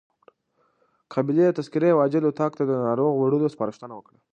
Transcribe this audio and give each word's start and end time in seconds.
قابلې 1.13 1.43
د 1.47 1.51
تذکرې 1.57 1.89
او 1.93 1.99
عاجل 2.03 2.23
اتاق 2.27 2.51
ته 2.59 2.63
د 2.67 2.71
ناروغ 2.85 3.11
وړلو 3.15 3.51
سپارښتنه 3.53 3.93
وکړه. 3.95 4.17